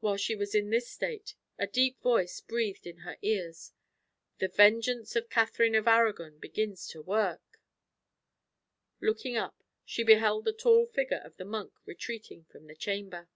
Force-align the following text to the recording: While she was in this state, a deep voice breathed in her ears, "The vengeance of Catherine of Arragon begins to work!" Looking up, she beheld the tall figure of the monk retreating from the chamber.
While 0.00 0.18
she 0.18 0.36
was 0.36 0.54
in 0.54 0.68
this 0.68 0.90
state, 0.90 1.34
a 1.58 1.66
deep 1.66 1.98
voice 2.02 2.38
breathed 2.38 2.86
in 2.86 2.98
her 2.98 3.16
ears, 3.22 3.72
"The 4.36 4.48
vengeance 4.48 5.16
of 5.16 5.30
Catherine 5.30 5.74
of 5.74 5.88
Arragon 5.88 6.38
begins 6.38 6.86
to 6.88 7.00
work!" 7.00 7.62
Looking 9.00 9.36
up, 9.38 9.62
she 9.82 10.04
beheld 10.04 10.44
the 10.44 10.52
tall 10.52 10.84
figure 10.84 11.22
of 11.24 11.38
the 11.38 11.46
monk 11.46 11.72
retreating 11.86 12.44
from 12.44 12.66
the 12.66 12.76
chamber. 12.76 13.30